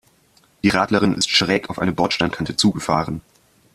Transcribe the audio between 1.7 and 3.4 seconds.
eine Bordsteinkante zugefahren.